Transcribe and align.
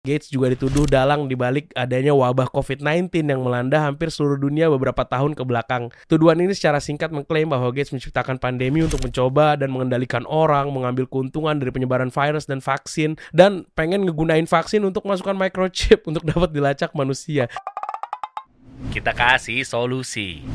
Gates 0.00 0.32
juga 0.32 0.48
dituduh 0.48 0.88
dalang 0.88 1.28
dibalik 1.28 1.76
adanya 1.76 2.16
wabah 2.16 2.48
COVID-19 2.48 3.20
yang 3.20 3.44
melanda 3.44 3.84
hampir 3.84 4.08
seluruh 4.08 4.40
dunia 4.40 4.72
beberapa 4.72 5.04
tahun 5.04 5.36
ke 5.36 5.44
belakang. 5.44 5.92
Tuduhan 6.08 6.40
ini 6.40 6.56
secara 6.56 6.80
singkat 6.80 7.12
mengklaim 7.12 7.52
bahwa 7.52 7.68
Gates 7.68 7.92
menciptakan 7.92 8.40
pandemi 8.40 8.80
untuk 8.80 9.04
mencoba 9.04 9.60
dan 9.60 9.68
mengendalikan 9.68 10.24
orang, 10.24 10.72
mengambil 10.72 11.04
keuntungan 11.04 11.52
dari 11.60 11.68
penyebaran 11.68 12.08
virus 12.08 12.48
dan 12.48 12.64
vaksin, 12.64 13.20
dan 13.36 13.68
pengen 13.76 14.08
ngegunain 14.08 14.48
vaksin 14.48 14.88
untuk 14.88 15.04
masukkan 15.04 15.36
microchip 15.36 16.00
untuk 16.08 16.24
dapat 16.24 16.48
dilacak 16.48 16.96
manusia. 16.96 17.52
Kita 18.88 19.12
kasih 19.12 19.68
solusi. 19.68 20.48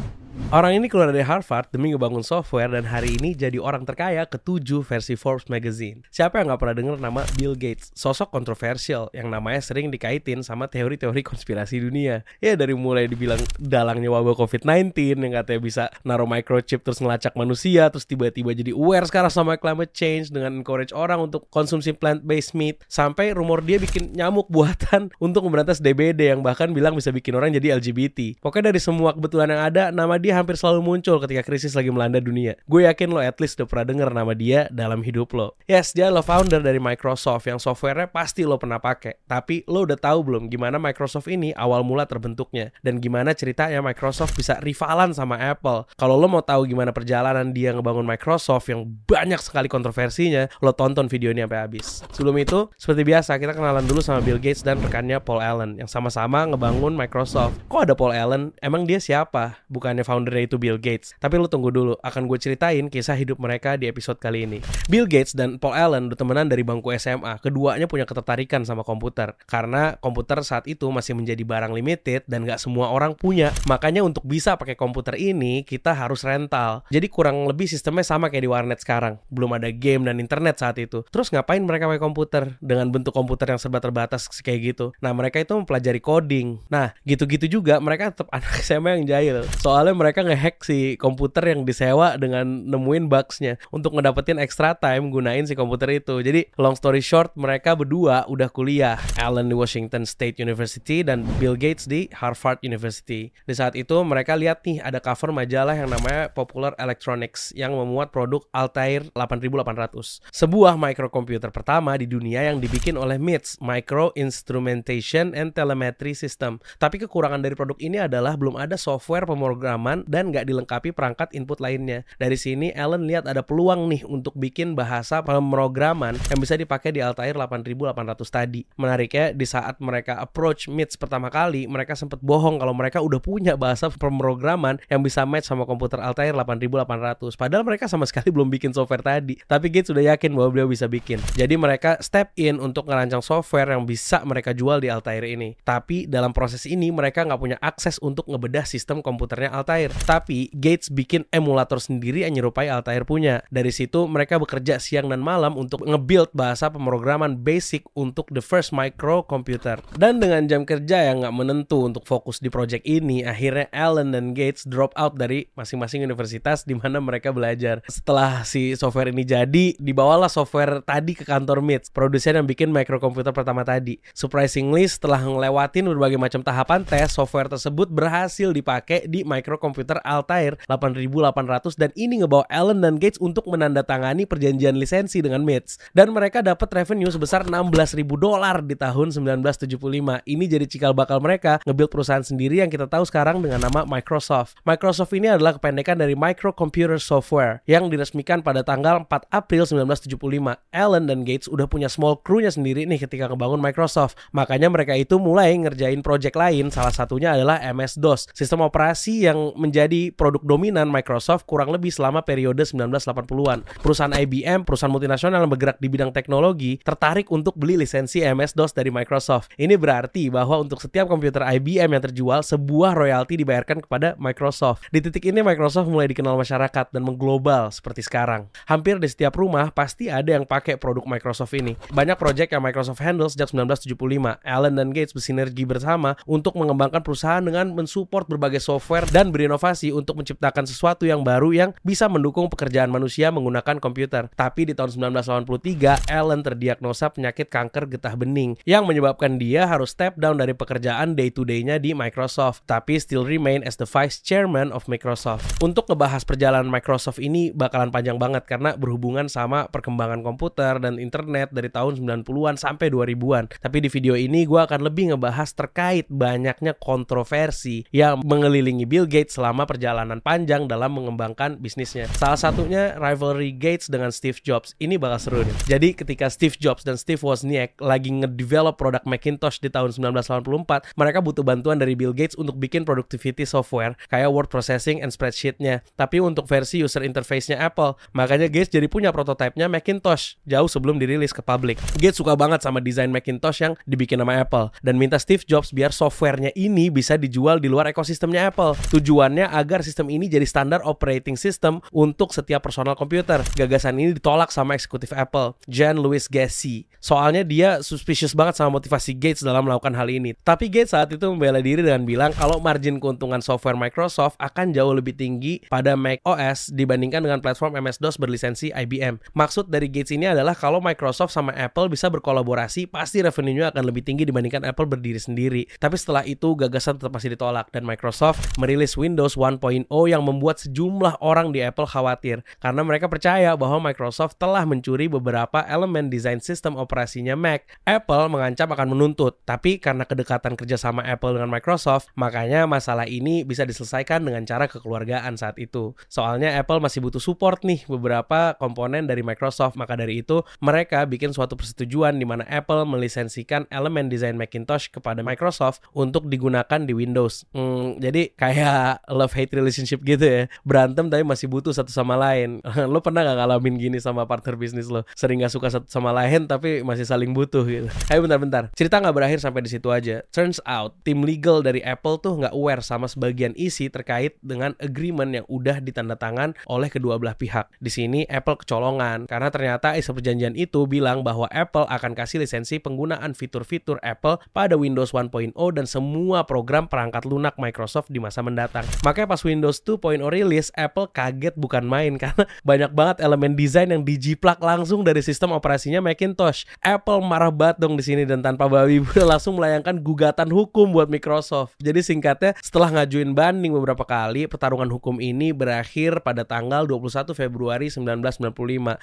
Orang 0.52 0.75
ini 0.75 0.91
keluar 0.91 1.15
dari 1.15 1.23
Harvard 1.23 1.71
demi 1.71 1.95
ngebangun 1.95 2.20
software 2.20 2.67
dan 2.67 2.84
hari 2.84 3.15
ini 3.15 3.31
jadi 3.31 3.55
orang 3.55 3.88
terkaya 3.88 4.27
ketujuh 4.27 4.84
versi 4.84 5.15
Forbes 5.15 5.47
Magazine. 5.47 6.04
Siapa 6.11 6.38
yang 6.43 6.52
nggak 6.52 6.59
pernah 6.59 6.75
dengar 6.75 6.95
nama 6.99 7.23
Bill 7.39 7.55
Gates? 7.55 7.95
Sosok 7.95 8.35
kontroversial 8.35 9.07
yang 9.16 9.31
namanya 9.31 9.63
sering 9.63 9.88
dikaitin 9.88 10.43
sama 10.43 10.67
teori-teori 10.67 11.23
konspirasi 11.23 11.79
dunia. 11.79 12.27
Ya 12.43 12.59
dari 12.59 12.76
mulai 12.76 13.07
dibilang 13.07 13.40
dalangnya 13.55 14.12
wabah 14.12 14.35
COVID-19 14.35 15.23
yang 15.23 15.40
katanya 15.40 15.62
bisa 15.63 15.84
naruh 16.03 16.27
microchip 16.27 16.84
terus 16.84 16.99
ngelacak 16.99 17.31
manusia, 17.40 17.88
terus 17.88 18.04
tiba-tiba 18.04 18.52
jadi 18.52 18.76
aware 18.76 19.07
sekarang 19.07 19.31
sama 19.31 19.55
climate 19.55 19.95
change 19.95 20.35
dengan 20.35 20.52
encourage 20.52 20.91
orang 20.91 21.31
untuk 21.31 21.48
konsumsi 21.48 21.95
plant-based 21.95 22.52
meat, 22.52 22.84
sampai 22.91 23.31
rumor 23.31 23.63
dia 23.63 23.79
bikin 23.79 24.12
nyamuk 24.12 24.52
buatan 24.52 25.15
untuk 25.26 25.48
memberantas 25.48 25.79
DBD 25.79 26.35
yang 26.35 26.43
bahkan 26.43 26.76
bilang 26.76 26.91
bisa 26.91 27.15
bikin 27.15 27.40
orang 27.40 27.55
jadi 27.55 27.79
LGBT. 27.79 28.43
Pokoknya 28.43 28.76
dari 28.76 28.84
semua 28.84 29.15
kebetulan 29.15 29.55
yang 29.55 29.63
ada, 29.63 29.84
nama 29.95 30.24
dia 30.25 30.34
hampir 30.34 30.57
selalu 30.57 30.81
muncul 30.81 31.21
ketika 31.21 31.45
krisis 31.45 31.77
lagi 31.77 31.93
melanda 31.93 32.17
dunia. 32.17 32.57
Gue 32.65 32.89
yakin 32.89 33.13
lo 33.13 33.21
at 33.21 33.38
least 33.38 33.61
udah 33.61 33.70
pernah 33.70 33.85
denger 33.93 34.09
nama 34.09 34.34
dia 34.34 34.65
dalam 34.73 35.05
hidup 35.05 35.38
lo. 35.38 35.53
Yes, 35.70 35.93
dia 35.93 36.09
lo 36.09 36.25
founder 36.25 36.65
dari 36.65 36.81
Microsoft 36.81 37.45
yang 37.45 37.61
softwarenya 37.61 38.09
pasti 38.09 38.41
lo 38.41 38.57
pernah 38.57 38.81
pakai. 38.81 39.21
Tapi 39.29 39.61
lo 39.70 39.85
udah 39.85 39.93
tahu 39.93 40.25
belum 40.25 40.49
gimana 40.49 40.81
Microsoft 40.81 41.29
ini 41.29 41.53
awal 41.53 41.85
mula 41.85 42.09
terbentuknya 42.09 42.73
dan 42.81 42.98
gimana 42.98 43.38
ceritanya 43.38 43.85
Microsoft 43.85 44.34
bisa 44.34 44.57
rivalan 44.65 45.13
sama 45.13 45.37
Apple. 45.37 45.85
Kalau 45.93 46.17
lo 46.17 46.26
mau 46.26 46.41
tahu 46.41 46.65
gimana 46.65 46.89
perjalanan 46.89 47.54
dia 47.54 47.77
ngebangun 47.77 48.10
Microsoft 48.10 48.65
yang 48.73 48.82
banyak 49.05 49.37
sekali 49.37 49.70
kontroversinya, 49.70 50.49
lo 50.65 50.73
tonton 50.73 51.05
video 51.05 51.29
ini 51.29 51.45
sampai 51.45 51.62
habis. 51.62 52.01
Sebelum 52.17 52.34
itu, 52.41 52.65
seperti 52.82 53.05
biasa 53.05 53.37
kita 53.37 53.54
kenalan 53.54 53.85
dulu 53.85 54.01
sama 54.01 54.26
Bill 54.26 54.41
Gates 54.41 54.65
dan 54.65 54.82
rekannya 54.82 55.21
Paul 55.21 55.45
Allen 55.45 55.77
yang 55.77 55.89
sama-sama 55.91 56.49
ngebangun 56.49 56.98
Microsoft. 56.98 57.62
Kok 57.70 57.85
ada 57.85 57.93
Paul 57.93 58.17
Allen? 58.17 58.57
Emang 58.57 58.89
dia 58.89 58.98
siapa? 58.98 59.62
Bukannya 59.70 60.01
foundernya 60.16 60.48
itu 60.48 60.55
Bill 60.55 60.80
Gates. 60.80 61.12
Tapi 61.20 61.35
lu 61.35 61.52
tunggu 61.52 61.76
dulu, 61.76 61.99
akan 61.99 62.32
gue 62.32 62.40
ceritain 62.40 62.88
kisah 62.88 63.20
hidup 63.20 63.35
mereka 63.35 63.76
di 63.76 63.91
episode 63.91 64.16
kali 64.16 64.47
ini. 64.47 64.63
Bill 64.88 65.03
Gates 65.03 65.35
dan 65.35 65.59
Paul 65.59 65.75
Allen 65.75 66.07
udah 66.07 66.16
temenan 66.16 66.47
dari 66.47 66.63
bangku 66.63 66.96
SMA. 66.96 67.44
Keduanya 67.44 67.91
punya 67.91 68.07
ketertarikan 68.07 68.63
sama 68.63 68.88
komputer. 68.88 69.35
Karena 69.44 70.00
komputer 70.00 70.40
saat 70.47 70.63
itu 70.72 70.88
masih 70.88 71.19
menjadi 71.19 71.44
barang 71.44 71.75
limited 71.75 72.24
dan 72.31 72.47
gak 72.47 72.63
semua 72.63 72.96
orang 72.96 73.12
punya. 73.19 73.52
Makanya 73.68 74.07
untuk 74.07 74.24
bisa 74.24 74.56
pakai 74.56 74.80
komputer 74.80 75.19
ini, 75.19 75.68
kita 75.68 75.91
harus 75.91 76.24
rental. 76.24 76.88
Jadi 76.88 77.12
kurang 77.12 77.44
lebih 77.44 77.68
sistemnya 77.68 78.07
sama 78.07 78.31
kayak 78.31 78.47
di 78.47 78.50
warnet 78.50 78.79
sekarang. 78.79 79.19
Belum 79.28 79.52
ada 79.52 79.68
game 79.68 80.07
dan 80.07 80.24
internet 80.24 80.63
saat 80.63 80.79
itu. 80.79 81.03
Terus 81.12 81.28
ngapain 81.35 81.59
mereka 81.59 81.91
pakai 81.91 82.00
komputer? 82.00 82.44
Dengan 82.63 82.88
bentuk 82.88 83.12
komputer 83.12 83.52
yang 83.52 83.59
serba 83.59 83.84
terbatas 83.84 84.31
kayak 84.31 84.59
gitu. 84.74 84.85
Nah 85.03 85.12
mereka 85.12 85.44
itu 85.44 85.52
mempelajari 85.52 86.00
coding. 86.00 86.63
Nah 86.72 86.96
gitu-gitu 87.03 87.59
juga 87.59 87.84
mereka 87.84 88.16
tetap 88.16 88.31
anak 88.35 88.63
SMA 88.63 89.02
yang 89.02 89.06
jahil. 89.09 89.38
Soalnya 89.59 89.97
ngehack 90.11 90.61
si 90.61 91.00
komputer 91.00 91.56
yang 91.56 91.66
disewa 91.66 92.19
dengan 92.19 92.67
nemuin 92.67 93.07
bugsnya 93.07 93.57
untuk 93.72 93.95
ngedapetin 93.95 94.38
extra 94.38 94.75
time 94.75 95.09
gunain 95.09 95.47
si 95.47 95.56
komputer 95.56 96.03
itu. 96.03 96.19
Jadi 96.19 96.51
long 96.59 96.75
story 96.75 97.00
short 97.00 97.34
mereka 97.39 97.73
berdua 97.73 98.28
udah 98.28 98.51
kuliah. 98.51 99.00
Allen 99.16 99.47
di 99.47 99.56
Washington 99.56 100.03
State 100.03 100.38
University 100.44 101.00
dan 101.01 101.23
Bill 101.39 101.56
Gates 101.56 101.88
di 101.88 102.11
Harvard 102.11 102.59
University. 102.59 103.31
Di 103.47 103.56
saat 103.56 103.79
itu 103.79 103.95
mereka 104.03 104.35
lihat 104.35 104.67
nih 104.67 104.83
ada 104.83 105.00
cover 105.00 105.31
majalah 105.31 105.73
yang 105.73 105.88
namanya 105.88 106.28
Popular 106.35 106.75
Electronics 106.75 107.55
yang 107.55 107.71
memuat 107.71 108.11
produk 108.11 108.44
Altair 108.51 109.07
8800. 109.15 110.19
Sebuah 110.35 110.75
microcomputer 110.75 111.55
pertama 111.55 111.95
di 111.95 112.03
dunia 112.03 112.44
yang 112.44 112.59
dibikin 112.59 112.99
oleh 112.99 113.15
MITS, 113.15 113.63
Micro 113.63 114.11
Instrumentation 114.19 115.31
and 115.31 115.55
Telemetry 115.55 116.11
System. 116.11 116.59
Tapi 116.75 116.99
kekurangan 116.99 117.39
dari 117.39 117.55
produk 117.55 117.79
ini 117.79 118.03
adalah 118.03 118.35
belum 118.35 118.59
ada 118.59 118.75
software 118.75 119.23
pemrograman 119.23 119.94
dan 120.03 120.35
nggak 120.35 120.44
dilengkapi 120.51 120.91
perangkat 120.91 121.31
input 121.31 121.63
lainnya. 121.63 122.03
Dari 122.19 122.35
sini 122.35 122.75
Allen 122.75 123.07
lihat 123.07 123.23
ada 123.29 123.39
peluang 123.39 123.88
nih 123.88 124.03
untuk 124.03 124.35
bikin 124.35 124.75
bahasa 124.75 125.23
pemrograman 125.23 126.19
yang 126.28 126.39
bisa 126.44 126.59
dipakai 126.59 126.91
di 126.91 127.00
Altair 127.00 127.39
8800 127.39 128.28
tadi. 128.28 128.67
Menariknya 128.75 129.31
di 129.31 129.47
saat 129.47 129.79
mereka 129.79 130.19
approach 130.19 130.67
MITS 130.67 131.00
pertama 131.00 131.31
kali, 131.31 131.69
mereka 131.69 131.95
sempat 131.95 132.19
bohong 132.19 132.59
kalau 132.59 132.75
mereka 132.75 133.00
udah 133.00 133.22
punya 133.22 133.53
bahasa 133.56 133.88
pemrograman 133.94 134.81
yang 134.89 135.06
bisa 135.06 135.23
match 135.23 135.47
sama 135.47 135.69
komputer 135.69 136.01
Altair 136.01 136.33
8800. 136.33 137.38
Padahal 137.38 137.63
mereka 137.63 137.85
sama 137.85 138.09
sekali 138.09 138.31
belum 138.35 138.50
bikin 138.50 138.73
software 138.73 139.06
tadi. 139.06 139.38
Tapi 139.45 139.69
Gates 139.69 139.94
sudah 139.94 140.01
yakin 140.01 140.33
bahwa 140.33 140.50
beliau 140.50 140.67
bisa 140.67 140.89
bikin. 140.89 141.22
Jadi 141.38 141.53
mereka 141.56 142.01
step 142.01 142.33
in 142.39 142.57
untuk 142.57 142.89
ngerancang 142.89 143.22
software 143.22 143.69
yang 143.69 143.85
bisa 143.85 144.25
mereka 144.25 144.56
jual 144.57 144.81
di 144.81 144.89
Altair 144.89 145.22
ini. 145.27 145.53
Tapi 145.62 146.09
dalam 146.09 146.33
proses 146.33 146.66
ini 146.66 146.89
mereka 146.89 147.22
nggak 147.22 147.41
punya 147.41 147.57
akses 147.62 148.01
untuk 148.01 148.25
ngebedah 148.25 148.66
sistem 148.66 149.06
komputernya 149.06 149.53
Altair. 149.53 149.84
Tapi 149.94 150.50
Gates 150.53 150.90
bikin 150.94 151.28
emulator 151.34 151.78
sendiri 151.81 152.23
yang 152.23 152.38
nyerupai 152.38 152.69
Altair 152.72 153.03
punya. 153.03 153.44
Dari 153.51 153.69
situ 153.69 154.06
mereka 154.07 154.38
bekerja 154.38 154.78
siang 154.79 155.09
dan 155.12 155.22
malam 155.22 155.59
untuk 155.59 155.84
nge-build 155.84 156.31
bahasa 156.31 156.72
pemrograman 156.72 157.41
basic 157.41 157.84
untuk 157.97 158.29
the 158.31 158.41
first 158.41 158.72
microcomputer. 158.72 159.81
Dan 159.97 160.22
dengan 160.22 160.45
jam 160.45 160.63
kerja 160.63 161.12
yang 161.12 161.25
nggak 161.25 161.35
menentu 161.35 161.85
untuk 161.85 162.06
fokus 162.07 162.40
di 162.40 162.47
project 162.47 162.85
ini, 162.85 163.25
akhirnya 163.25 163.68
Allen 163.75 164.16
dan 164.16 164.31
Gates 164.31 164.63
drop 164.66 164.95
out 164.95 165.19
dari 165.19 165.50
masing-masing 165.59 166.06
universitas 166.06 166.63
di 166.63 166.78
mana 166.78 167.01
mereka 167.01 167.35
belajar. 167.35 167.81
Setelah 167.90 168.45
si 168.47 168.78
software 168.78 169.12
ini 169.12 169.25
jadi, 169.25 169.75
dibawalah 169.75 170.29
software 170.31 170.85
tadi 170.85 171.18
ke 171.18 171.25
kantor 171.28 171.66
MITS, 171.66 171.90
produsen 171.91 172.38
yang 172.38 172.47
bikin 172.47 172.69
microcomputer 172.72 173.34
pertama 173.34 173.66
tadi. 173.66 173.97
Surprisingly, 174.13 174.85
setelah 174.85 175.19
ngelewatin 175.19 175.90
berbagai 175.90 176.19
macam 176.22 176.41
tahapan 176.45 176.85
tes, 176.85 177.12
software 177.12 177.50
tersebut 177.50 177.90
berhasil 177.90 178.53
dipakai 178.53 179.09
di 179.09 179.25
microcomputer 179.25 179.64
Altair 180.05 180.59
8800 180.67 181.79
dan 181.79 181.89
ini 181.97 182.21
ngebawa 182.21 182.45
Allen 182.51 182.83
dan 182.83 183.01
Gates 183.01 183.17
untuk 183.17 183.47
menandatangani 183.49 184.27
perjanjian 184.29 184.75
lisensi 184.77 185.23
dengan 185.23 185.41
MITS. 185.41 185.95
Dan 185.95 186.11
mereka 186.11 186.43
dapat 186.43 186.67
revenue 186.75 187.09
sebesar 187.09 187.47
16.000 187.47 188.03
dolar 188.19 188.61
di 188.61 188.75
tahun 188.75 189.09
1975. 189.15 190.27
Ini 190.27 190.45
jadi 190.45 190.65
cikal 190.67 190.91
bakal 190.91 191.23
mereka 191.23 191.57
nge-build 191.63 191.89
perusahaan 191.89 192.25
sendiri 192.25 192.59
yang 192.61 192.69
kita 192.69 192.85
tahu 192.85 193.07
sekarang 193.07 193.39
dengan 193.39 193.63
nama 193.63 193.87
Microsoft. 193.87 194.59
Microsoft 194.67 195.15
ini 195.15 195.31
adalah 195.31 195.55
kependekan 195.55 195.95
dari 195.95 196.13
Microcomputer 196.13 196.99
Software 196.99 197.63
yang 197.65 197.87
diresmikan 197.87 198.43
pada 198.43 198.61
tanggal 198.61 199.07
4 199.07 199.31
April 199.31 199.63
1975. 199.63 200.59
Allen 200.75 201.05
dan 201.07 201.23
Gates 201.23 201.47
udah 201.47 201.65
punya 201.71 201.87
small 201.87 202.19
crew-nya 202.19 202.51
sendiri 202.51 202.83
nih 202.83 203.07
ketika 203.07 203.31
ngebangun 203.31 203.63
Microsoft. 203.63 204.19
Makanya 204.35 204.67
mereka 204.67 204.93
itu 204.99 205.15
mulai 205.15 205.55
ngerjain 205.55 206.03
project 206.03 206.35
lain, 206.35 206.67
salah 206.67 206.91
satunya 206.91 207.33
adalah 207.33 207.63
MS-DOS, 207.63 208.35
sistem 208.35 208.67
operasi 208.67 209.25
yang 209.25 209.54
menjadi 209.55 210.11
produk 210.13 210.43
dominan 210.43 210.88
Microsoft 210.91 211.47
kurang 211.49 211.71
lebih 211.71 211.89
selama 211.89 212.21
periode 212.21 212.61
1980-an. 212.61 213.66
Perusahaan 213.81 214.13
IBM, 214.13 214.67
perusahaan 214.67 214.91
multinasional 214.91 215.43
yang 215.43 215.51
bergerak 215.51 215.79
di 215.79 215.88
bidang 215.88 216.11
teknologi, 216.11 216.77
tertarik 216.83 217.31
untuk 217.31 217.55
beli 217.55 217.79
lisensi 217.79 218.21
MS-DOS 218.21 218.75
dari 218.75 218.91
Microsoft. 218.91 219.51
Ini 219.55 219.79
berarti 219.79 220.27
bahwa 220.27 220.61
untuk 220.61 220.83
setiap 220.83 221.07
komputer 221.07 221.41
IBM 221.41 221.95
yang 221.95 222.03
terjual, 222.03 222.44
sebuah 222.44 222.94
royalti 222.94 223.39
dibayarkan 223.39 223.83
kepada 223.83 224.13
Microsoft. 224.19 224.85
Di 224.91 224.99
titik 224.99 225.27
ini 225.27 225.41
Microsoft 225.41 225.88
mulai 225.88 226.11
dikenal 226.11 226.35
masyarakat 226.35 226.91
dan 226.91 227.01
mengglobal 227.01 227.71
seperti 227.71 228.05
sekarang. 228.05 228.47
Hampir 228.67 228.99
di 228.99 229.07
setiap 229.07 229.35
rumah 229.39 229.71
pasti 229.71 230.11
ada 230.11 230.35
yang 230.35 230.44
pakai 230.44 230.75
produk 230.79 231.07
Microsoft 231.07 231.55
ini. 231.55 231.79
Banyak 231.91 232.17
proyek 232.19 232.51
yang 232.51 232.63
Microsoft 232.63 232.99
handle 232.99 233.31
sejak 233.31 233.49
1975. 233.51 234.41
Allen 234.44 234.75
dan 234.75 234.89
Gates 234.91 235.15
bersinergi 235.15 235.63
bersama 235.63 236.18
untuk 236.27 236.57
mengembangkan 236.57 237.01
perusahaan 237.06 237.44
dengan 237.44 237.71
mensupport 237.71 238.25
berbagai 238.25 238.59
software 238.59 239.07
dan 239.12 239.30
berinovasi 239.45 239.94
untuk 239.94 240.18
menciptakan 240.18 240.65
sesuatu 240.65 241.06
yang 241.06 241.21
baru 241.21 241.53
yang 241.53 241.69
bisa 241.86 242.09
mendukung 242.09 242.50
pekerjaan 242.50 242.89
manusia 242.89 243.30
menggunakan 243.30 243.77
komputer. 243.77 244.33
Tapi 244.33 244.65
di 244.65 244.74
tahun 244.74 245.13
1983, 245.13 246.09
Allen 246.09 246.42
terdiagnosa 246.42 247.13
penyakit 247.13 247.53
kanker 247.53 247.86
getah 247.86 248.18
bening 248.18 248.57
yang 248.65 248.89
menyebabkan 248.89 249.38
dia 249.38 249.69
harus 249.69 249.94
step 249.94 250.18
down 250.18 250.42
dari 250.42 250.57
pekerjaan 250.57 251.13
day-to-day-nya 251.13 251.77
di 251.77 251.94
Microsoft, 251.94 252.65
tapi 252.65 252.97
still 252.97 253.21
remain 253.21 253.62
as 253.62 253.77
the 253.77 253.86
vice 253.86 254.18
chairman 254.18 254.74
of 254.74 254.89
Microsoft. 254.89 255.62
Untuk 255.62 255.86
ngebahas 255.86 256.25
perjalanan 256.25 256.65
Microsoft 256.65 257.21
ini 257.21 257.53
bakalan 257.53 257.94
panjang 257.94 258.18
banget 258.18 258.50
karena 258.50 258.74
berhubungan 258.74 259.30
sama 259.30 259.69
perkembangan 259.69 260.25
komputer 260.25 260.81
dan 260.81 260.97
internet 260.97 261.53
dari 261.53 261.69
tahun 261.69 262.01
90-an 262.01 262.57
sampai 262.57 262.89
2000-an. 262.89 263.62
Tapi 263.62 263.77
di 263.86 263.94
video 263.94 264.18
ini 264.18 264.50
gue 264.50 264.57
akan 264.57 264.81
lebih 264.81 265.13
ngebahas 265.13 265.53
terkait 265.53 266.09
banyaknya 266.09 266.74
kontroversi 266.81 267.86
yang 267.94 268.25
mengelilingi 268.25 268.88
Bill 268.88 269.06
Gates 269.06 269.34
selama 269.35 269.67
perjalanan 269.67 270.23
panjang 270.23 270.71
dalam 270.71 270.95
mengembangkan 270.95 271.59
bisnisnya. 271.59 272.07
Salah 272.15 272.39
satunya 272.39 272.95
rivalry 272.95 273.51
Gates 273.51 273.91
dengan 273.91 274.15
Steve 274.15 274.39
Jobs. 274.39 274.71
Ini 274.79 274.95
bakal 274.95 275.19
seru 275.19 275.39
nih. 275.43 275.55
Jadi 275.67 275.91
ketika 275.91 276.31
Steve 276.31 276.55
Jobs 276.55 276.87
dan 276.87 276.95
Steve 276.95 277.19
Wozniak 277.19 277.75
lagi 277.83 278.15
ngedevelop 278.15 278.79
produk 278.79 279.03
Macintosh 279.03 279.59
di 279.59 279.67
tahun 279.67 279.91
1984, 279.91 280.95
mereka 280.95 281.19
butuh 281.19 281.43
bantuan 281.43 281.75
dari 281.75 281.99
Bill 281.99 282.15
Gates 282.15 282.39
untuk 282.39 282.55
bikin 282.55 282.87
productivity 282.87 283.43
software 283.43 283.99
kayak 284.07 284.31
word 284.31 284.47
processing 284.47 285.03
and 285.03 285.11
spreadsheet-nya. 285.11 285.83
Tapi 285.99 286.23
untuk 286.23 286.47
versi 286.47 286.79
user 286.79 287.03
interface-nya 287.03 287.59
Apple, 287.59 287.99
makanya 288.15 288.47
Gates 288.47 288.71
jadi 288.71 288.87
punya 288.87 289.11
prototipenya 289.11 289.67
Macintosh 289.67 290.39
jauh 290.47 290.69
sebelum 290.71 290.95
dirilis 291.01 291.35
ke 291.35 291.43
publik. 291.43 291.81
Gates 291.99 292.21
suka 292.21 292.37
banget 292.39 292.63
sama 292.63 292.79
desain 292.79 293.11
Macintosh 293.11 293.59
yang 293.65 293.73
dibikin 293.83 294.21
sama 294.21 294.39
Apple 294.39 294.71
dan 294.85 294.95
minta 294.95 295.19
Steve 295.19 295.43
Jobs 295.43 295.73
biar 295.73 295.91
softwarenya 295.91 296.53
ini 296.55 296.87
bisa 296.93 297.17
dijual 297.17 297.59
di 297.59 297.67
luar 297.67 297.89
ekosistemnya 297.89 298.53
Apple. 298.53 298.77
Tujuannya 299.25 299.50
agar 299.50 299.81
sistem 299.81 300.13
ini 300.13 300.30
jadi 300.30 300.45
standar 300.45 300.86
operating 300.86 301.33
system 301.33 301.81
untuk 301.89 302.30
setiap 302.30 302.62
personal 302.62 302.94
komputer. 302.94 303.42
Gagasan 303.57 303.98
ini 303.98 304.13
ditolak 304.13 304.54
sama 304.54 304.77
eksekutif 304.77 305.10
Apple, 305.18 305.57
Jan 305.66 305.98
Louis 305.98 306.22
Gacy. 306.30 306.86
Soalnya 307.01 307.42
dia 307.42 307.81
suspicious 307.81 308.38
banget 308.38 308.62
sama 308.62 308.77
motivasi 308.77 309.18
Gates 309.18 309.42
dalam 309.42 309.66
melakukan 309.66 309.98
hal 309.98 310.13
ini. 310.13 310.38
Tapi 310.45 310.69
Gates 310.69 310.94
saat 310.94 311.10
itu 311.10 311.25
membela 311.25 311.57
diri 311.57 311.81
dengan 311.81 312.06
bilang 312.06 312.38
kalau 312.38 312.62
margin 312.62 313.01
keuntungan 313.01 313.42
software 313.42 313.74
Microsoft 313.74 314.38
akan 314.38 314.77
jauh 314.77 314.94
lebih 314.94 315.18
tinggi 315.18 315.57
pada 315.74 315.98
Mac 315.98 316.21
OS 316.21 316.69
dibandingkan 316.69 317.25
dengan 317.25 317.42
platform 317.42 317.81
MS-DOS 317.81 318.21
berlisensi 318.21 318.69
IBM. 318.78 319.18
Maksud 319.33 319.74
dari 319.74 319.89
Gates 319.89 320.13
ini 320.13 320.30
adalah 320.30 320.54
kalau 320.54 320.78
Microsoft 320.78 321.33
sama 321.33 321.50
Apple 321.57 321.89
bisa 321.89 322.13
berkolaborasi, 322.13 322.86
pasti 322.94 323.25
revenue-nya 323.25 323.74
akan 323.74 323.89
lebih 323.89 324.06
tinggi 324.06 324.21
dibandingkan 324.21 324.62
Apple 324.69 324.86
berdiri 324.86 325.18
sendiri. 325.18 325.66
Tapi 325.81 325.98
setelah 325.98 326.21
itu 326.30 326.54
gagasan 326.54 327.01
tetap 327.01 327.10
masih 327.10 327.33
ditolak 327.33 327.74
dan 327.74 327.81
Microsoft 327.81 328.54
merilis 328.62 328.94
Windows 328.94 329.14
1.0 329.23 329.88
yang 329.88 330.23
membuat 330.27 330.59
sejumlah 330.59 331.23
orang 331.23 331.56
di 331.56 331.63
Apple 331.63 331.88
khawatir 331.88 332.44
karena 332.59 332.81
mereka 332.83 333.07
percaya 333.07 333.56
bahwa 333.56 333.79
Microsoft 333.79 334.35
telah 334.35 334.67
mencuri 334.67 335.07
beberapa 335.07 335.63
elemen 335.63 336.12
desain 336.12 336.44
sistem 336.44 336.75
operasinya 336.75 337.38
Mac. 337.39 337.63
Apple 337.88 338.27
mengancam 338.27 338.67
akan 338.73 338.88
menuntut, 338.91 339.39
tapi 339.45 339.77
karena 339.77 340.03
kedekatan 340.03 340.57
kerjasama 340.57 341.06
Apple 341.06 341.38
dengan 341.38 341.53
Microsoft, 341.53 342.09
makanya 342.17 342.65
masalah 342.65 343.06
ini 343.06 343.45
bisa 343.45 343.63
diselesaikan 343.63 344.25
dengan 344.25 344.44
cara 344.44 344.65
kekeluargaan 344.65 345.38
saat 345.38 345.56
itu. 345.61 345.94
Soalnya 346.09 346.57
Apple 346.57 346.81
masih 346.81 347.06
butuh 347.06 347.21
support 347.21 347.61
nih 347.61 347.85
beberapa 347.85 348.57
komponen 348.57 349.06
dari 349.06 349.21
Microsoft, 349.21 349.77
maka 349.77 349.94
dari 349.94 350.25
itu 350.25 350.41
mereka 350.59 351.06
bikin 351.06 351.31
suatu 351.31 351.53
persetujuan 351.53 352.18
di 352.18 352.25
mana 352.25 352.44
Apple 352.50 352.83
melisensikan 352.89 353.69
elemen 353.69 354.09
desain 354.09 354.33
Macintosh 354.33 354.89
kepada 354.89 355.21
Microsoft 355.21 355.85
untuk 355.94 356.25
digunakan 356.25 356.81
di 356.81 356.94
Windows. 356.97 357.45
Hmm, 357.53 358.01
jadi 358.01 358.33
kayak 358.33 359.05
love 359.10 359.34
hate 359.34 359.54
relationship 359.54 360.02
gitu 360.02 360.24
ya, 360.25 360.42
berantem 360.66 361.07
tapi 361.10 361.22
masih 361.22 361.50
butuh 361.50 361.72
satu 361.72 361.90
sama 361.90 362.18
lain. 362.18 362.62
lo 362.94 363.00
pernah 363.02 363.25
gak 363.25 363.38
ngalamin 363.38 363.75
gini 363.78 363.98
sama 364.02 364.25
partner 364.25 364.57
bisnis 364.57 364.90
lo? 364.90 365.06
Sering 365.13 365.42
gak 365.42 365.54
suka 365.54 365.68
satu 365.69 365.88
sama 365.90 366.13
lain 366.16 366.46
tapi 366.50 366.81
masih 366.81 367.06
saling 367.06 367.31
butuh 367.34 367.66
gitu. 367.66 367.88
Ayo 368.12 368.25
bentar-bentar, 368.25 368.72
cerita 368.74 369.02
nggak 369.02 369.16
berakhir 369.16 369.40
sampai 369.42 369.62
di 369.66 369.69
situ 369.69 369.90
aja. 369.90 370.22
Turns 370.31 370.62
out 370.66 370.98
tim 371.06 371.22
legal 371.25 371.62
dari 371.62 371.81
Apple 371.81 372.22
tuh 372.22 372.40
nggak 372.42 372.54
aware 372.54 372.81
sama 372.81 373.10
sebagian 373.10 373.54
isi 373.57 373.90
terkait 373.90 374.38
dengan 374.42 374.74
agreement 374.81 375.31
yang 375.31 375.46
udah 375.50 375.81
ditandatangan 375.81 376.56
oleh 376.69 376.90
kedua 376.90 377.18
belah 377.19 377.38
pihak. 377.38 377.69
Di 377.81 377.92
sini 377.92 378.24
Apple 378.30 378.62
kecolongan 378.62 379.28
karena 379.30 379.50
ternyata 379.50 379.98
isi 379.98 380.10
perjanjian 380.12 380.56
itu 380.56 380.88
bilang 380.90 381.22
bahwa 381.25 381.50
Apple 381.52 381.86
akan 381.90 382.16
kasih 382.16 382.42
lisensi 382.42 382.80
penggunaan 382.80 383.34
fitur-fitur 383.34 384.00
Apple 384.06 384.40
pada 384.54 384.80
Windows 384.80 385.12
1.0 385.12 385.54
dan 385.75 385.86
semua 385.86 386.46
program 386.48 386.88
perangkat 386.88 387.28
lunak 387.28 387.57
Microsoft 387.60 388.10
di 388.13 388.22
masa 388.22 388.46
mendatang. 388.46 388.86
Makanya 389.01 389.27
pas 389.27 389.42
Windows 389.42 389.81
2.0 389.81 390.21
rilis, 390.30 390.69
Apple 390.77 391.09
kaget 391.09 391.57
bukan 391.57 391.81
main 391.81 392.15
karena 392.21 392.45
banyak 392.62 392.92
banget 392.94 393.18
elemen 393.24 393.57
desain 393.57 393.89
yang 393.89 394.06
dijiplak 394.06 394.62
langsung 394.62 395.01
dari 395.01 395.24
sistem 395.25 395.56
operasinya 395.56 396.03
Macintosh. 396.03 396.69
Apple 396.83 397.24
marah 397.25 397.50
banget 397.50 397.81
dong 397.81 397.97
di 397.97 398.03
sini 398.06 398.24
dan 398.27 398.45
tanpa 398.45 398.69
babi 398.69 399.01
langsung 399.31 399.57
melayangkan 399.57 400.03
gugatan 400.03 400.51
hukum 400.51 400.92
buat 400.92 401.07
Microsoft. 401.07 401.80
Jadi 401.81 402.03
singkatnya 402.03 402.53
setelah 402.62 402.92
ngajuin 402.92 403.31
banding 403.31 403.71
beberapa 403.71 404.03
kali, 404.03 404.45
pertarungan 404.45 404.92
hukum 404.92 405.18
ini 405.24 405.56
berakhir 405.56 406.21
pada 406.21 406.44
tanggal 406.44 406.83
21 406.83 407.31
Februari 407.31 407.88
1995 407.88 408.51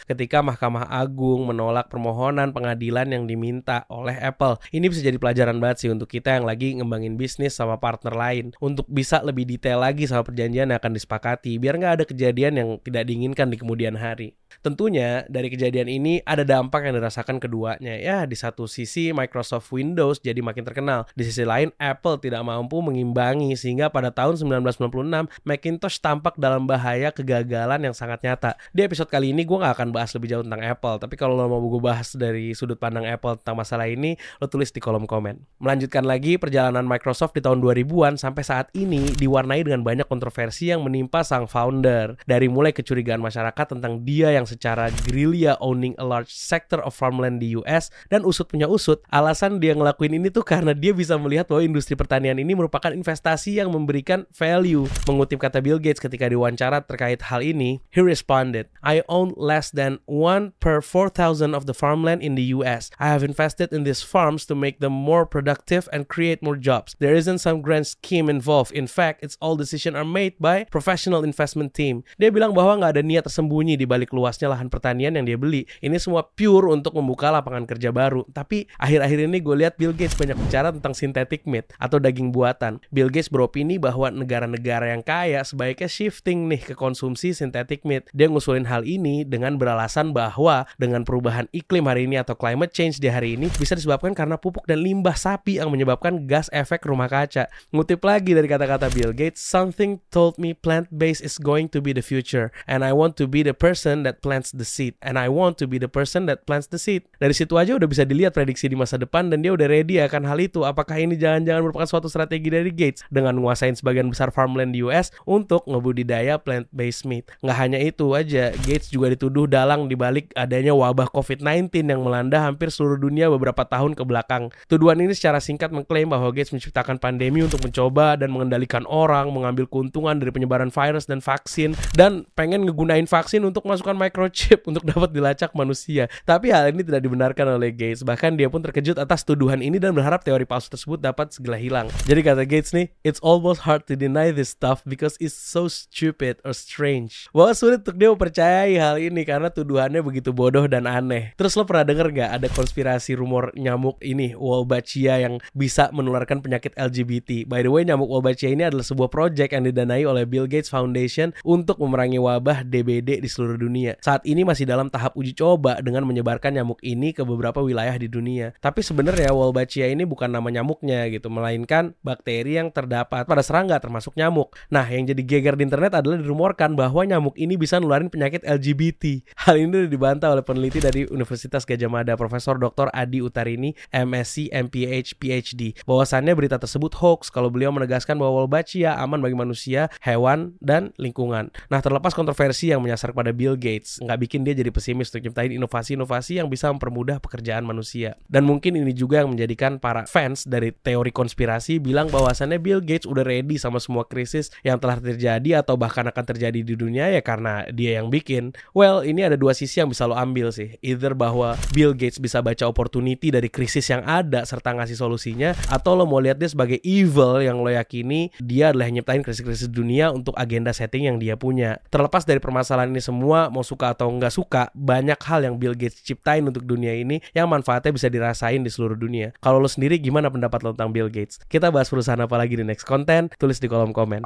ketika 0.04 0.44
Mahkamah 0.44 0.86
Agung 0.92 1.48
menolak 1.48 1.88
permohonan 1.88 2.52
pengadilan 2.52 3.08
yang 3.08 3.24
diminta 3.24 3.88
oleh 3.88 4.14
Apple. 4.20 4.60
Ini 4.68 4.92
bisa 4.92 5.00
jadi 5.00 5.16
pelajaran 5.16 5.56
banget 5.56 5.86
sih 5.86 5.90
untuk 5.90 6.12
kita 6.12 6.36
yang 6.36 6.44
lagi 6.44 6.76
ngembangin 6.76 7.16
bisnis 7.16 7.56
sama 7.56 7.80
partner 7.80 8.12
lain 8.12 8.52
untuk 8.60 8.84
bisa 8.92 9.24
lebih 9.24 9.48
detail 9.48 9.71
lagi 9.78 10.08
sama 10.08 10.26
perjanjian 10.26 10.72
yang 10.72 10.78
akan 10.78 10.92
disepakati 10.96 11.56
biar 11.60 11.78
nggak 11.78 11.92
ada 12.00 12.04
kejadian 12.04 12.52
yang 12.58 12.68
tidak 12.80 13.08
diinginkan 13.08 13.48
di 13.48 13.56
kemudian 13.60 13.96
hari. 13.96 14.36
Tentunya 14.60 15.24
dari 15.32 15.48
kejadian 15.48 15.88
ini 15.88 16.20
ada 16.28 16.44
dampak 16.44 16.84
yang 16.84 17.00
dirasakan 17.00 17.40
keduanya. 17.40 17.96
Ya, 17.96 18.28
di 18.28 18.36
satu 18.36 18.68
sisi 18.68 19.14
Microsoft 19.16 19.72
Windows 19.72 20.20
jadi 20.20 20.44
makin 20.44 20.66
terkenal. 20.68 21.08
Di 21.16 21.24
sisi 21.24 21.46
lain 21.48 21.72
Apple 21.80 22.20
tidak 22.20 22.44
mampu 22.44 22.84
mengimbangi 22.84 23.56
sehingga 23.56 23.88
pada 23.88 24.12
tahun 24.12 24.36
1996 24.36 25.32
Macintosh 25.46 25.96
tampak 26.02 26.36
dalam 26.36 26.68
bahaya 26.68 27.08
kegagalan 27.14 27.80
yang 27.80 27.96
sangat 27.96 28.20
nyata. 28.20 28.60
Di 28.76 28.84
episode 28.84 29.08
kali 29.08 29.32
ini 29.32 29.48
gue 29.48 29.56
gak 29.56 29.78
akan 29.78 29.88
bahas 29.94 30.12
lebih 30.12 30.36
jauh 30.36 30.44
tentang 30.44 30.60
Apple, 30.60 31.00
tapi 31.00 31.14
kalau 31.16 31.38
lo 31.38 31.48
mau 31.48 31.62
gue 31.62 31.82
bahas 31.82 32.12
dari 32.12 32.52
sudut 32.52 32.76
pandang 32.76 33.08
Apple 33.08 33.40
tentang 33.40 33.56
masalah 33.56 33.88
ini, 33.88 34.18
lo 34.42 34.46
tulis 34.50 34.68
di 34.74 34.82
kolom 34.82 35.08
komen. 35.08 35.40
Melanjutkan 35.62 36.04
lagi 36.04 36.36
perjalanan 36.36 36.84
Microsoft 36.84 37.38
di 37.38 37.42
tahun 37.42 37.62
2000-an 37.62 38.18
sampai 38.18 38.42
saat 38.42 38.66
ini 38.74 39.06
diwarnai 39.14 39.61
dengan 39.66 39.86
banyak 39.86 40.06
kontroversi 40.06 40.70
yang 40.70 40.82
menimpa 40.82 41.22
sang 41.26 41.46
founder. 41.46 42.18
Dari 42.26 42.46
mulai 42.46 42.70
kecurigaan 42.74 43.22
masyarakat 43.22 43.78
tentang 43.78 44.02
dia 44.02 44.34
yang 44.34 44.46
secara 44.46 44.92
gerilya 45.06 45.56
owning 45.62 45.96
a 45.98 46.06
large 46.06 46.30
sector 46.30 46.82
of 46.82 46.92
farmland 46.94 47.38
di 47.38 47.54
US 47.58 47.88
dan 48.10 48.26
usut 48.26 48.50
punya 48.50 48.66
usut, 48.66 49.00
alasan 49.08 49.62
dia 49.62 49.72
ngelakuin 49.72 50.18
ini 50.18 50.28
tuh 50.28 50.44
karena 50.44 50.76
dia 50.76 50.92
bisa 50.92 51.16
melihat 51.16 51.48
bahwa 51.48 51.62
industri 51.64 51.94
pertanian 51.94 52.36
ini 52.36 52.52
merupakan 52.52 52.92
investasi 52.92 53.58
yang 53.58 53.72
memberikan 53.72 54.26
value. 54.34 54.84
Mengutip 55.06 55.40
kata 55.40 55.62
Bill 55.62 55.78
Gates 55.78 56.02
ketika 56.02 56.28
diwawancara 56.28 56.84
terkait 56.84 57.22
hal 57.26 57.40
ini, 57.40 57.80
he 57.94 58.00
responded, 58.02 58.68
I 58.82 59.00
own 59.08 59.32
less 59.38 59.72
than 59.72 60.02
1 60.06 60.58
per 60.60 60.82
4,000 60.84 61.54
of 61.54 61.64
the 61.64 61.76
farmland 61.76 62.20
in 62.20 62.34
the 62.34 62.54
US. 62.56 62.90
I 62.98 63.08
have 63.08 63.24
invested 63.24 63.72
in 63.72 63.84
these 63.84 64.02
farms 64.02 64.44
to 64.46 64.54
make 64.54 64.80
them 64.80 64.92
more 64.92 65.24
productive 65.24 65.88
and 65.92 66.08
create 66.08 66.42
more 66.42 66.56
jobs. 66.56 66.96
There 66.98 67.14
isn't 67.14 67.40
some 67.40 67.62
grand 67.62 67.86
scheme 67.86 68.28
involved. 68.28 68.72
In 68.72 68.86
fact, 68.86 69.22
it's 69.22 69.38
all 69.40 69.51
decision 69.56 69.96
are 69.98 70.06
made 70.06 70.36
by 70.38 70.64
professional 70.68 71.24
investment 71.24 71.72
team. 71.72 72.06
Dia 72.16 72.28
bilang 72.28 72.52
bahwa 72.52 72.78
nggak 72.80 72.92
ada 72.98 73.02
niat 73.02 73.24
tersembunyi 73.26 73.76
di 73.78 73.86
balik 73.88 74.10
luasnya 74.10 74.52
lahan 74.52 74.68
pertanian 74.68 75.16
yang 75.16 75.26
dia 75.26 75.38
beli. 75.38 75.64
Ini 75.80 75.96
semua 75.98 76.26
pure 76.26 76.70
untuk 76.70 76.96
membuka 76.96 77.32
lapangan 77.32 77.66
kerja 77.66 77.90
baru. 77.90 78.24
Tapi 78.30 78.68
akhir-akhir 78.78 79.18
ini 79.28 79.38
gue 79.42 79.56
lihat 79.58 79.74
Bill 79.76 79.92
Gates 79.96 80.14
banyak 80.14 80.38
bicara 80.38 80.70
tentang 80.70 80.94
synthetic 80.96 81.44
meat 81.48 81.68
atau 81.76 81.98
daging 81.98 82.30
buatan. 82.30 82.78
Bill 82.94 83.10
Gates 83.10 83.28
beropini 83.28 83.76
bahwa 83.76 84.08
negara-negara 84.12 84.94
yang 84.94 85.02
kaya 85.02 85.42
sebaiknya 85.42 85.90
shifting 85.90 86.46
nih 86.46 86.62
ke 86.62 86.74
konsumsi 86.78 87.34
synthetic 87.34 87.82
meat. 87.82 88.06
Dia 88.14 88.30
ngusulin 88.30 88.68
hal 88.68 88.86
ini 88.86 89.26
dengan 89.26 89.58
beralasan 89.58 90.14
bahwa 90.14 90.64
dengan 90.78 91.02
perubahan 91.02 91.50
iklim 91.50 91.90
hari 91.90 92.06
ini 92.06 92.22
atau 92.22 92.38
climate 92.38 92.70
change 92.70 93.02
di 93.02 93.10
hari 93.10 93.34
ini 93.34 93.50
bisa 93.58 93.74
disebabkan 93.74 94.14
karena 94.14 94.38
pupuk 94.38 94.64
dan 94.64 94.80
limbah 94.80 95.14
sapi 95.18 95.58
yang 95.58 95.68
menyebabkan 95.72 96.24
gas 96.30 96.46
efek 96.54 96.86
rumah 96.86 97.10
kaca. 97.10 97.50
Ngutip 97.74 98.00
lagi 98.06 98.32
dari 98.36 98.46
kata-kata 98.46 98.88
Bill 98.94 99.10
Gates, 99.10 99.41
something 99.42 99.98
told 100.14 100.38
me 100.38 100.54
plant-based 100.54 101.18
is 101.18 101.34
going 101.42 101.66
to 101.66 101.82
be 101.82 101.90
the 101.90 102.04
future 102.04 102.54
and 102.70 102.86
I 102.86 102.94
want 102.94 103.18
to 103.18 103.26
be 103.26 103.42
the 103.42 103.52
person 103.52 104.06
that 104.06 104.22
plants 104.22 104.54
the 104.54 104.62
seed 104.62 104.94
and 105.02 105.18
I 105.18 105.26
want 105.26 105.58
to 105.58 105.66
be 105.66 105.82
the 105.82 105.90
person 105.90 106.30
that 106.30 106.46
plants 106.46 106.70
the 106.70 106.78
seed. 106.78 107.10
Dari 107.18 107.34
situ 107.34 107.58
aja 107.58 107.74
udah 107.74 107.90
bisa 107.90 108.06
dilihat 108.06 108.38
prediksi 108.38 108.70
di 108.70 108.78
masa 108.78 108.94
depan 108.94 109.34
dan 109.34 109.42
dia 109.42 109.50
udah 109.50 109.66
ready 109.66 109.98
akan 109.98 110.22
hal 110.30 110.38
itu. 110.38 110.62
Apakah 110.62 110.94
ini 111.02 111.18
jangan-jangan 111.18 111.66
merupakan 111.66 111.90
suatu 111.90 112.06
strategi 112.06 112.54
dari 112.54 112.70
Gates 112.70 113.02
dengan 113.10 113.34
menguasain 113.42 113.74
sebagian 113.74 114.06
besar 114.06 114.30
farmland 114.30 114.78
di 114.78 114.86
US 114.86 115.10
untuk 115.26 115.66
ngebudidaya 115.66 116.38
plant-based 116.38 117.02
meat. 117.10 117.26
Nggak 117.42 117.58
hanya 117.58 117.78
itu 117.82 118.14
aja, 118.14 118.54
Gates 118.62 118.94
juga 118.94 119.10
dituduh 119.10 119.50
dalang 119.50 119.90
dibalik 119.90 120.30
adanya 120.38 120.70
wabah 120.70 121.10
COVID-19 121.10 121.82
yang 121.82 122.06
melanda 122.06 122.46
hampir 122.46 122.70
seluruh 122.70 123.00
dunia 123.00 123.26
beberapa 123.26 123.66
tahun 123.66 123.98
ke 123.98 124.06
belakang. 124.06 124.54
Tuduhan 124.70 125.02
ini 125.02 125.16
secara 125.16 125.42
singkat 125.42 125.74
mengklaim 125.74 126.12
bahwa 126.12 126.30
Gates 126.30 126.54
menciptakan 126.54 127.02
pandemi 127.02 127.42
untuk 127.42 127.58
mencoba 127.64 128.14
dan 128.14 128.30
mengendalikan 128.30 128.86
orang, 128.86 129.31
mengambil 129.32 129.64
keuntungan 129.64 130.20
dari 130.20 130.28
penyebaran 130.28 130.68
virus 130.68 131.08
dan 131.08 131.24
vaksin, 131.24 131.72
dan 131.96 132.28
pengen 132.36 132.68
ngegunain 132.68 133.08
vaksin 133.08 133.42
untuk 133.42 133.64
masukkan 133.64 133.96
microchip 133.96 134.62
untuk 134.70 134.84
dapat 134.84 135.10
dilacak 135.10 135.56
manusia. 135.56 136.12
Tapi 136.28 136.52
hal 136.52 136.70
ini 136.70 136.84
tidak 136.84 137.02
dibenarkan 137.02 137.56
oleh 137.56 137.72
Gates. 137.72 138.04
Bahkan 138.04 138.36
dia 138.36 138.52
pun 138.52 138.60
terkejut 138.60 139.00
atas 139.00 139.24
tuduhan 139.24 139.64
ini 139.64 139.80
dan 139.80 139.96
berharap 139.96 140.20
teori 140.20 140.44
palsu 140.44 140.68
tersebut 140.68 141.00
dapat 141.00 141.32
segera 141.32 141.56
hilang. 141.56 141.88
Jadi 142.04 142.20
kata 142.20 142.44
Gates 142.44 142.76
nih, 142.76 142.92
it's 143.00 143.18
almost 143.24 143.64
hard 143.64 143.88
to 143.88 143.96
deny 143.96 144.28
this 144.28 144.52
stuff 144.52 144.84
because 144.84 145.16
it's 145.16 145.34
so 145.34 145.66
stupid 145.70 146.38
or 146.44 146.52
strange. 146.52 147.32
Bahwa 147.32 147.56
sulit 147.56 147.80
untuk 147.86 147.96
dia 147.96 148.12
mempercayai 148.12 148.74
hal 148.76 148.96
ini 149.00 149.22
karena 149.24 149.48
tuduhannya 149.48 150.04
begitu 150.04 150.34
bodoh 150.34 150.68
dan 150.68 150.84
aneh. 150.84 151.32
Terus 151.38 151.56
lo 151.56 151.64
pernah 151.64 151.86
denger 151.86 152.12
gak 152.12 152.30
ada 152.42 152.48
konspirasi 152.52 153.16
rumor 153.16 153.54
nyamuk 153.56 154.02
ini 154.02 154.34
Wolbachia 154.36 155.22
yang 155.22 155.38
bisa 155.54 155.88
menularkan 155.94 156.42
penyakit 156.42 156.74
LGBT? 156.74 157.46
By 157.46 157.62
the 157.62 157.70
way, 157.70 157.86
nyamuk 157.86 158.10
Wolbachia 158.10 158.50
ini 158.50 158.66
adalah 158.66 158.84
sebuah 158.84 159.08
project 159.22 159.54
yang 159.54 159.62
didanai 159.70 160.02
oleh 160.02 160.26
Bill 160.26 160.50
Gates 160.50 160.66
Foundation 160.66 161.30
untuk 161.46 161.78
memerangi 161.78 162.18
wabah 162.18 162.66
DBD 162.66 163.22
di 163.22 163.28
seluruh 163.30 163.54
dunia. 163.54 163.94
Saat 164.02 164.26
ini 164.26 164.42
masih 164.42 164.66
dalam 164.66 164.90
tahap 164.90 165.14
uji 165.14 165.30
coba 165.38 165.78
dengan 165.78 166.02
menyebarkan 166.02 166.58
nyamuk 166.58 166.82
ini 166.82 167.14
ke 167.14 167.22
beberapa 167.22 167.62
wilayah 167.62 167.94
di 167.94 168.10
dunia. 168.10 168.50
Tapi 168.58 168.82
sebenarnya 168.82 169.30
Wolbachia 169.30 169.86
ini 169.86 170.02
bukan 170.02 170.26
nama 170.26 170.50
nyamuknya 170.50 171.06
gitu, 171.14 171.30
melainkan 171.30 171.94
bakteri 172.02 172.58
yang 172.58 172.74
terdapat 172.74 173.30
pada 173.30 173.42
serangga 173.46 173.78
termasuk 173.78 174.18
nyamuk. 174.18 174.58
Nah, 174.74 174.82
yang 174.90 175.06
jadi 175.06 175.22
geger 175.22 175.54
di 175.54 175.70
internet 175.70 176.02
adalah 176.02 176.18
dirumorkan 176.18 176.74
bahwa 176.74 177.04
nyamuk 177.04 177.38
ini 177.38 177.54
bisa 177.54 177.78
nularin 177.78 178.10
penyakit 178.10 178.42
LGBT. 178.42 179.22
Hal 179.46 179.60
ini 179.60 179.86
dibantah 179.86 180.32
oleh 180.34 180.42
peneliti 180.42 180.80
dari 180.80 181.04
Universitas 181.06 181.62
Gajah 181.62 181.86
Mada, 181.86 182.18
Profesor 182.18 182.58
Dr. 182.58 182.90
Adi 182.90 183.22
Utarini, 183.22 183.76
MSc, 183.94 184.50
MPH, 184.50 185.14
PhD. 185.20 185.78
Bahwasannya 185.86 186.34
berita 186.34 186.58
tersebut 186.58 186.96
hoax 186.98 187.28
kalau 187.28 187.52
beliau 187.52 187.70
menegaskan 187.70 188.16
bahwa 188.16 188.42
Wolbachia 188.42 188.96
aman 188.96 189.11
bagi 189.20 189.36
manusia, 189.36 189.92
hewan, 190.00 190.56
dan 190.62 190.96
lingkungan. 190.96 191.52
Nah, 191.68 191.80
terlepas 191.82 192.16
kontroversi 192.16 192.70
yang 192.70 192.80
menyasar 192.80 193.12
pada 193.12 193.34
Bill 193.34 193.58
Gates, 193.58 193.98
nggak 194.00 194.18
bikin 194.22 194.40
dia 194.46 194.54
jadi 194.56 194.70
pesimis 194.70 195.10
untuk 195.12 195.28
nyiptain 195.28 195.52
inovasi-inovasi 195.52 196.38
yang 196.40 196.48
bisa 196.48 196.70
mempermudah 196.70 197.18
pekerjaan 197.18 197.66
manusia. 197.66 198.14
Dan 198.30 198.46
mungkin 198.46 198.78
ini 198.78 198.94
juga 198.94 199.20
yang 199.26 199.34
menjadikan 199.34 199.82
para 199.82 200.06
fans 200.06 200.46
dari 200.46 200.70
teori 200.70 201.10
konspirasi 201.10 201.82
bilang 201.82 202.08
bahwasannya 202.08 202.62
Bill 202.62 202.80
Gates 202.80 203.04
udah 203.04 203.26
ready 203.26 203.58
sama 203.58 203.82
semua 203.82 204.06
krisis 204.06 204.54
yang 204.62 204.78
telah 204.78 205.02
terjadi 205.02 205.64
atau 205.64 205.74
bahkan 205.74 206.06
akan 206.06 206.24
terjadi 206.24 206.62
di 206.62 206.74
dunia 206.78 207.10
ya 207.10 207.20
karena 207.24 207.66
dia 207.74 207.98
yang 207.98 208.12
bikin. 208.12 208.54
Well, 208.70 209.02
ini 209.02 209.26
ada 209.26 209.34
dua 209.34 209.56
sisi 209.56 209.82
yang 209.82 209.90
bisa 209.90 210.06
lo 210.06 210.14
ambil 210.14 210.54
sih. 210.54 210.78
Either 210.84 211.18
bahwa 211.18 211.58
Bill 211.74 211.96
Gates 211.96 212.22
bisa 212.22 212.38
baca 212.38 212.68
opportunity 212.70 213.34
dari 213.34 213.50
krisis 213.50 213.90
yang 213.90 214.06
ada 214.06 214.46
serta 214.46 214.76
ngasih 214.76 214.94
solusinya 214.94 215.56
atau 215.66 215.98
lo 215.98 216.06
mau 216.06 216.22
lihat 216.22 216.38
dia 216.38 216.46
sebagai 216.46 216.78
evil 216.86 217.42
yang 217.42 217.58
lo 217.58 217.72
yakini 217.72 218.30
dia 218.38 218.70
adalah 218.70 218.86
yang 218.86 219.01
nyiptain 219.02 219.26
krisis-krisis 219.26 219.66
dunia 219.66 220.14
untuk 220.14 220.38
agenda 220.38 220.70
setting 220.70 221.10
yang 221.10 221.18
dia 221.18 221.34
punya. 221.34 221.82
Terlepas 221.90 222.22
dari 222.22 222.38
permasalahan 222.38 222.94
ini 222.94 223.02
semua, 223.02 223.50
mau 223.50 223.66
suka 223.66 223.98
atau 223.98 224.06
nggak 224.06 224.30
suka, 224.30 224.70
banyak 224.78 225.18
hal 225.18 225.42
yang 225.42 225.58
Bill 225.58 225.74
Gates 225.74 226.06
ciptain 226.06 226.46
untuk 226.46 226.62
dunia 226.62 226.94
ini 226.94 227.18
yang 227.34 227.50
manfaatnya 227.50 227.90
bisa 227.90 228.06
dirasain 228.06 228.62
di 228.62 228.70
seluruh 228.70 228.94
dunia. 228.94 229.34
Kalau 229.42 229.58
lo 229.58 229.66
sendiri 229.66 229.98
gimana 229.98 230.30
pendapat 230.30 230.62
lo 230.62 230.70
tentang 230.70 230.94
Bill 230.94 231.10
Gates? 231.10 231.42
Kita 231.50 231.74
bahas 231.74 231.90
perusahaan 231.90 232.22
apa 232.22 232.38
lagi 232.38 232.54
di 232.54 232.62
next 232.62 232.86
content, 232.86 233.34
tulis 233.42 233.58
di 233.58 233.66
kolom 233.66 233.90
komen. 233.90 234.22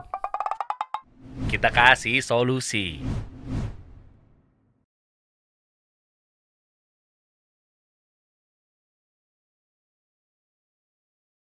Kita 1.49 1.73
kasih 1.73 2.21
solusi. 2.21 3.01